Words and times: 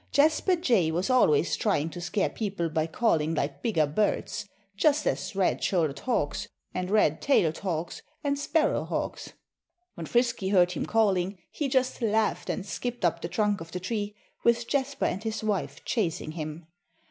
Jasper 0.11 0.55
Jay 0.55 0.89
was 0.89 1.11
always 1.11 1.55
trying 1.55 1.91
to 1.91 2.01
scare 2.01 2.29
people 2.31 2.69
by 2.69 2.87
calling 2.87 3.35
like 3.35 3.61
bigger 3.61 3.85
birds 3.85 4.47
such 4.75 5.05
as 5.05 5.35
red 5.35 5.63
shouldered 5.63 5.99
hawks, 5.99 6.47
and 6.73 6.89
red 6.89 7.21
tailed 7.21 7.59
hawks, 7.59 8.01
and 8.23 8.39
sparrow 8.39 8.83
hawks. 8.83 9.33
When 9.93 10.07
Frisky 10.07 10.49
heard 10.49 10.71
him 10.71 10.87
calling 10.87 11.37
he 11.51 11.67
just 11.69 12.01
laughed 12.01 12.49
and 12.49 12.65
skipped 12.65 13.05
up 13.05 13.21
the 13.21 13.29
trunk 13.29 13.61
of 13.61 13.71
the 13.71 13.79
tree, 13.79 14.15
with 14.43 14.67
Jasper 14.67 15.05
and 15.05 15.23
his 15.23 15.43
wife 15.43 15.85
chasing 15.85 16.31
him. 16.31 16.65